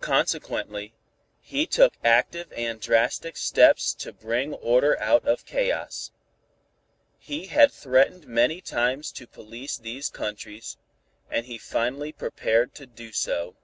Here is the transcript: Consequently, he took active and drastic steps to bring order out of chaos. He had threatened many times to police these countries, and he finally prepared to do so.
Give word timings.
Consequently, 0.00 0.94
he 1.42 1.66
took 1.66 1.92
active 2.02 2.50
and 2.54 2.80
drastic 2.80 3.36
steps 3.36 3.92
to 3.92 4.14
bring 4.14 4.54
order 4.54 4.98
out 4.98 5.26
of 5.26 5.44
chaos. 5.44 6.10
He 7.18 7.48
had 7.48 7.70
threatened 7.70 8.26
many 8.26 8.62
times 8.62 9.12
to 9.12 9.26
police 9.26 9.76
these 9.76 10.08
countries, 10.08 10.78
and 11.30 11.44
he 11.44 11.58
finally 11.58 12.12
prepared 12.12 12.74
to 12.76 12.86
do 12.86 13.12
so. 13.12 13.56